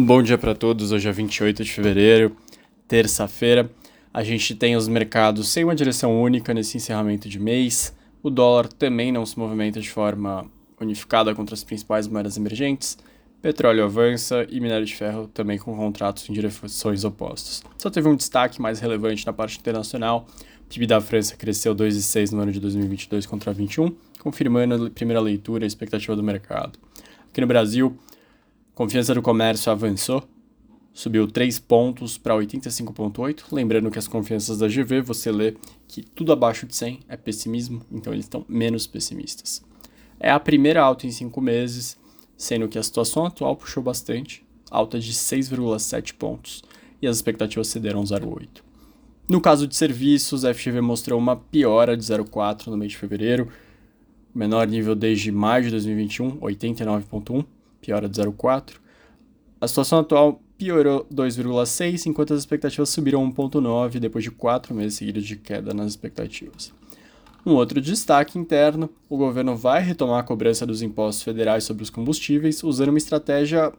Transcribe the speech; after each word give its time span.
Bom 0.00 0.22
dia 0.22 0.38
para 0.38 0.54
todos. 0.54 0.92
Hoje 0.92 1.08
é 1.08 1.12
28 1.12 1.64
de 1.64 1.72
fevereiro, 1.72 2.36
terça-feira. 2.86 3.68
A 4.14 4.22
gente 4.22 4.54
tem 4.54 4.76
os 4.76 4.86
mercados 4.86 5.48
sem 5.48 5.64
uma 5.64 5.74
direção 5.74 6.22
única 6.22 6.54
nesse 6.54 6.76
encerramento 6.76 7.28
de 7.28 7.36
mês. 7.40 7.92
O 8.22 8.30
dólar 8.30 8.68
também 8.68 9.10
não 9.10 9.26
se 9.26 9.36
movimenta 9.36 9.80
de 9.80 9.90
forma 9.90 10.48
unificada 10.80 11.34
contra 11.34 11.52
as 11.52 11.64
principais 11.64 12.06
moedas 12.06 12.36
emergentes. 12.36 12.96
Petróleo 13.42 13.82
avança 13.82 14.46
e 14.48 14.60
minério 14.60 14.86
de 14.86 14.94
ferro 14.94 15.26
também 15.34 15.58
com 15.58 15.76
contratos 15.76 16.30
em 16.30 16.32
direções 16.32 17.02
opostas. 17.02 17.64
Só 17.76 17.90
teve 17.90 18.06
um 18.08 18.14
destaque 18.14 18.62
mais 18.62 18.78
relevante 18.78 19.26
na 19.26 19.32
parte 19.32 19.58
internacional. 19.58 20.28
O 20.60 20.68
PIB 20.68 20.86
da 20.86 21.00
França 21.00 21.34
cresceu 21.34 21.74
2,6 21.74 22.30
no 22.30 22.42
ano 22.42 22.52
de 22.52 22.60
2022 22.60 23.26
contra 23.26 23.52
2021, 23.52 23.96
confirmando 24.20 24.86
a 24.86 24.90
primeira 24.90 25.20
leitura 25.20 25.64
e 25.64 25.66
a 25.66 25.66
expectativa 25.66 26.14
do 26.14 26.22
mercado. 26.22 26.78
Aqui 27.28 27.40
no 27.40 27.48
Brasil, 27.48 27.98
Confiança 28.78 29.12
do 29.12 29.20
comércio 29.20 29.72
avançou, 29.72 30.22
subiu 30.92 31.26
3 31.26 31.58
pontos 31.58 32.16
para 32.16 32.36
85,8. 32.36 33.46
Lembrando 33.50 33.90
que 33.90 33.98
as 33.98 34.06
confianças 34.06 34.58
da 34.58 34.68
GV, 34.68 35.00
você 35.00 35.32
lê 35.32 35.56
que 35.88 36.00
tudo 36.00 36.32
abaixo 36.32 36.64
de 36.64 36.76
100 36.76 37.00
é 37.08 37.16
pessimismo, 37.16 37.82
então 37.90 38.12
eles 38.12 38.26
estão 38.26 38.46
menos 38.48 38.86
pessimistas. 38.86 39.64
É 40.20 40.30
a 40.30 40.38
primeira 40.38 40.80
alta 40.80 41.08
em 41.08 41.10
5 41.10 41.40
meses, 41.40 41.98
sendo 42.36 42.68
que 42.68 42.78
a 42.78 42.82
situação 42.84 43.26
atual 43.26 43.56
puxou 43.56 43.82
bastante, 43.82 44.46
alta 44.70 45.00
de 45.00 45.12
6,7 45.12 46.14
pontos, 46.14 46.62
e 47.02 47.08
as 47.08 47.16
expectativas 47.16 47.66
cederam 47.66 48.04
0,8. 48.04 48.62
No 49.28 49.40
caso 49.40 49.66
de 49.66 49.74
serviços, 49.74 50.44
a 50.44 50.54
FGV 50.54 50.80
mostrou 50.82 51.18
uma 51.18 51.34
piora 51.34 51.96
de 51.96 52.04
0,4 52.04 52.68
no 52.68 52.76
mês 52.76 52.92
de 52.92 52.98
fevereiro, 52.98 53.48
menor 54.32 54.68
nível 54.68 54.94
desde 54.94 55.32
maio 55.32 55.64
de 55.64 55.70
2021, 55.72 56.38
89,1 56.38 57.44
piora 57.80 58.08
de 58.08 58.20
0,4. 58.20 58.76
A 59.60 59.66
situação 59.66 60.00
atual 60.00 60.40
piorou 60.56 61.06
2,6, 61.12 62.06
enquanto 62.06 62.34
as 62.34 62.40
expectativas 62.40 62.88
subiram 62.88 63.30
1,9 63.32 63.98
depois 63.98 64.24
de 64.24 64.30
quatro 64.30 64.74
meses 64.74 64.94
seguidos 64.94 65.24
de 65.24 65.36
queda 65.36 65.72
nas 65.72 65.88
expectativas. 65.88 66.72
Um 67.46 67.54
outro 67.54 67.80
destaque 67.80 68.38
interno: 68.38 68.90
o 69.08 69.16
governo 69.16 69.56
vai 69.56 69.82
retomar 69.82 70.20
a 70.20 70.22
cobrança 70.22 70.66
dos 70.66 70.82
impostos 70.82 71.22
federais 71.22 71.64
sobre 71.64 71.82
os 71.82 71.90
combustíveis 71.90 72.62
usando 72.62 72.90
uma 72.90 72.98
estratégia 72.98 73.72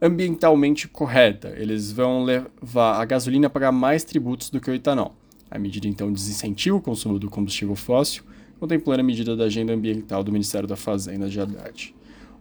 ambientalmente 0.00 0.88
correta. 0.88 1.54
Eles 1.56 1.92
vão 1.92 2.24
levar 2.24 3.00
a 3.00 3.04
gasolina 3.04 3.46
a 3.46 3.50
pagar 3.50 3.72
mais 3.72 4.04
tributos 4.04 4.50
do 4.50 4.60
que 4.60 4.70
o 4.70 4.74
etanol. 4.74 5.14
A 5.50 5.58
medida 5.58 5.86
então 5.86 6.12
desincentiva 6.12 6.76
o 6.76 6.80
consumo 6.80 7.18
do 7.18 7.30
combustível 7.30 7.76
fóssil, 7.76 8.24
contemplando 8.58 9.00
a 9.00 9.04
medida 9.04 9.36
da 9.36 9.44
agenda 9.44 9.72
ambiental 9.72 10.24
do 10.24 10.32
Ministério 10.32 10.68
da 10.68 10.76
Fazenda 10.76 11.28
de 11.28 11.40
Haddad. 11.40 11.94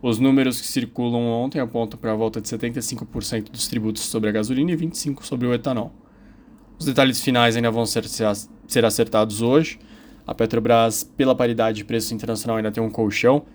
Os 0.03 0.19
números 0.19 0.59
que 0.59 0.67
circulam 0.67 1.21
ontem 1.21 1.61
apontam 1.61 1.97
para 1.97 2.11
a 2.11 2.15
volta 2.15 2.41
de 2.41 2.49
75% 2.49 3.49
dos 3.49 3.69
tributos 3.69 4.03
sobre 4.03 4.27
a 4.27 4.33
gasolina 4.33 4.69
e 4.69 4.75
25% 4.75 5.23
sobre 5.23 5.47
o 5.47 5.53
etanol. 5.53 5.93
Os 6.77 6.85
detalhes 6.85 7.21
finais 7.21 7.55
ainda 7.55 7.71
vão 7.71 7.85
ser, 7.85 8.03
ser 8.67 8.83
acertados 8.83 9.41
hoje. 9.41 9.79
A 10.27 10.35
Petrobras, 10.35 11.05
pela 11.05 11.33
paridade 11.33 11.77
de 11.77 11.85
preço 11.85 12.13
internacional, 12.13 12.57
ainda 12.57 12.69
tem 12.69 12.83
um 12.83 12.89
colchão 12.89 13.45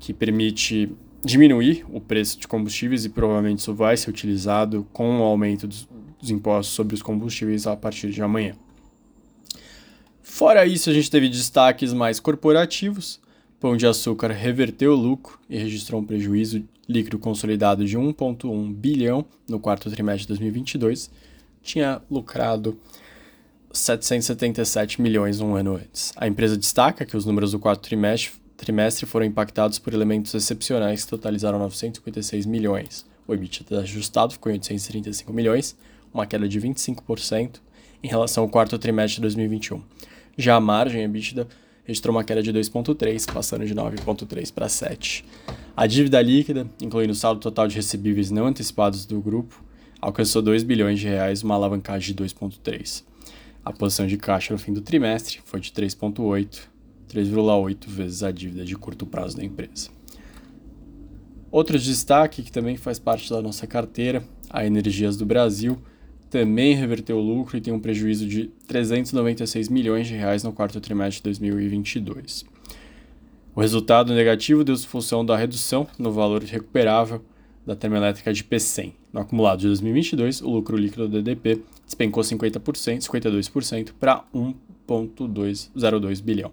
que 0.00 0.12
permite 0.12 0.90
diminuir 1.24 1.86
o 1.88 2.00
preço 2.00 2.40
de 2.40 2.48
combustíveis 2.48 3.04
e 3.04 3.08
provavelmente 3.08 3.60
isso 3.60 3.72
vai 3.72 3.96
ser 3.96 4.10
utilizado 4.10 4.84
com 4.92 5.20
o 5.20 5.22
aumento 5.22 5.68
dos, 5.68 5.88
dos 6.18 6.28
impostos 6.28 6.74
sobre 6.74 6.96
os 6.96 7.02
combustíveis 7.02 7.68
a 7.68 7.76
partir 7.76 8.10
de 8.10 8.20
amanhã. 8.20 8.56
Fora 10.24 10.66
isso, 10.66 10.90
a 10.90 10.92
gente 10.92 11.08
teve 11.08 11.28
destaques 11.28 11.92
mais 11.92 12.18
corporativos. 12.18 13.22
Pão 13.64 13.78
de 13.78 13.86
Açúcar 13.86 14.30
reverteu 14.30 14.92
o 14.92 14.94
lucro 14.94 15.38
e 15.48 15.56
registrou 15.56 15.98
um 15.98 16.04
prejuízo 16.04 16.62
líquido 16.86 17.18
consolidado 17.18 17.82
de 17.82 17.96
1,1 17.96 18.74
bilhão 18.74 19.24
no 19.48 19.58
quarto 19.58 19.90
trimestre 19.90 20.24
de 20.24 20.28
2022. 20.28 21.10
Tinha 21.62 22.02
lucrado 22.10 22.78
777 23.72 25.00
milhões 25.00 25.40
um 25.40 25.54
ano 25.54 25.76
antes. 25.76 26.12
A 26.14 26.28
empresa 26.28 26.58
destaca 26.58 27.06
que 27.06 27.16
os 27.16 27.24
números 27.24 27.52
do 27.52 27.58
quarto 27.58 27.80
trimestre, 27.80 28.38
trimestre 28.54 29.06
foram 29.06 29.24
impactados 29.24 29.78
por 29.78 29.94
elementos 29.94 30.34
excepcionais 30.34 31.02
que 31.02 31.08
totalizaram 31.08 31.58
956 31.58 32.44
milhões. 32.44 33.06
O 33.26 33.32
EBITDA 33.32 33.80
ajustado 33.80 34.34
ficou 34.34 34.52
em 34.52 34.56
835 34.56 35.32
milhões, 35.32 35.74
uma 36.12 36.26
queda 36.26 36.46
de 36.46 36.60
25% 36.60 37.60
em 38.02 38.08
relação 38.08 38.42
ao 38.44 38.50
quarto 38.50 38.78
trimestre 38.78 39.14
de 39.14 39.22
2021. 39.22 39.82
Já 40.36 40.56
a 40.56 40.60
margem 40.60 41.04
EBITDA 41.04 41.48
registrou 41.84 42.14
uma 42.14 42.24
queda 42.24 42.42
de 42.42 42.52
2,3, 42.52 43.32
passando 43.32 43.66
de 43.66 43.74
9,3 43.74 44.52
para 44.52 44.68
7. 44.68 45.24
A 45.76 45.86
dívida 45.86 46.20
líquida, 46.20 46.68
incluindo 46.80 47.12
o 47.12 47.16
saldo 47.16 47.40
total 47.40 47.68
de 47.68 47.76
recebíveis 47.76 48.30
não 48.30 48.46
antecipados 48.46 49.04
do 49.04 49.20
grupo, 49.20 49.62
alcançou 50.00 50.42
2 50.42 50.62
bilhões 50.62 50.98
de 50.98 51.06
reais, 51.06 51.42
uma 51.42 51.54
alavancagem 51.54 52.14
de 52.14 52.24
2,3. 52.24 53.04
A 53.64 53.72
posição 53.72 54.06
de 54.06 54.16
caixa 54.16 54.52
no 54.52 54.58
fim 54.58 54.72
do 54.72 54.80
trimestre 54.80 55.40
foi 55.44 55.60
de 55.60 55.70
3,8, 55.70 56.62
3,8 57.08 57.86
vezes 57.86 58.22
a 58.22 58.30
dívida 58.30 58.64
de 58.64 58.76
curto 58.76 59.06
prazo 59.06 59.36
da 59.36 59.44
empresa. 59.44 59.88
Outro 61.50 61.78
destaque 61.78 62.42
que 62.42 62.50
também 62.50 62.76
faz 62.76 62.98
parte 62.98 63.30
da 63.30 63.40
nossa 63.40 63.66
carteira, 63.66 64.24
a 64.50 64.66
Energias 64.66 65.16
do 65.16 65.24
Brasil, 65.24 65.80
também 66.34 66.74
reverteu 66.74 67.16
o 67.16 67.20
lucro 67.20 67.56
e 67.56 67.60
tem 67.60 67.72
um 67.72 67.78
prejuízo 67.78 68.26
de 68.26 68.50
396 68.66 69.68
milhões 69.68 70.08
de 70.08 70.14
reais 70.14 70.42
no 70.42 70.52
quarto 70.52 70.80
trimestre 70.80 71.18
de 71.18 71.22
2022. 71.22 72.44
O 73.54 73.60
resultado 73.60 74.12
negativo 74.12 74.64
deu-se 74.64 74.84
função 74.84 75.24
da 75.24 75.36
redução 75.36 75.86
no 75.96 76.10
valor 76.10 76.42
recuperável 76.42 77.24
da 77.64 77.76
termoelétrica 77.76 78.32
de 78.32 78.42
P100. 78.42 78.94
No 79.12 79.20
acumulado 79.20 79.60
de 79.60 79.68
2022, 79.68 80.42
o 80.42 80.50
lucro 80.50 80.76
líquido 80.76 81.06
do 81.06 81.22
DDP 81.22 81.62
despencou 81.86 82.24
50%, 82.24 83.02
52% 83.02 83.92
para 84.00 84.24
1,202 84.34 86.20
bilhão. 86.20 86.50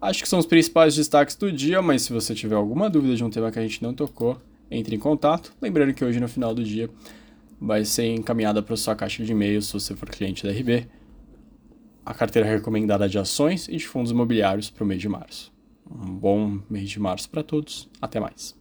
Acho 0.00 0.20
que 0.20 0.28
são 0.28 0.40
os 0.40 0.46
principais 0.46 0.96
destaques 0.96 1.36
do 1.36 1.52
dia, 1.52 1.80
mas 1.80 2.02
se 2.02 2.12
você 2.12 2.34
tiver 2.34 2.56
alguma 2.56 2.90
dúvida 2.90 3.14
de 3.14 3.22
um 3.22 3.30
tema 3.30 3.52
que 3.52 3.58
a 3.60 3.62
gente 3.62 3.80
não 3.84 3.94
tocou, 3.94 4.36
entre 4.68 4.96
em 4.96 4.98
contato. 4.98 5.52
Lembrando 5.62 5.94
que 5.94 6.04
hoje, 6.04 6.18
no 6.18 6.28
final 6.28 6.52
do 6.52 6.64
dia, 6.64 6.90
vai 7.60 7.84
ser 7.84 8.06
encaminhada 8.14 8.62
para 8.62 8.76
sua 8.76 8.94
caixa 8.94 9.24
de 9.24 9.32
e-mail 9.32 9.60
se 9.62 9.72
você 9.72 9.94
for 9.94 10.08
cliente 10.08 10.44
da 10.44 10.52
RB. 10.52 10.88
A 12.04 12.14
carteira 12.14 12.48
recomendada 12.48 13.08
de 13.08 13.18
ações 13.18 13.68
e 13.68 13.76
de 13.76 13.86
fundos 13.86 14.10
imobiliários 14.10 14.70
para 14.70 14.84
o 14.84 14.86
mês 14.86 15.00
de 15.00 15.08
março. 15.08 15.52
Um 15.90 16.14
bom 16.14 16.60
mês 16.68 16.88
de 16.88 16.98
março 16.98 17.28
para 17.28 17.42
todos. 17.42 17.88
Até 18.00 18.18
mais. 18.18 18.58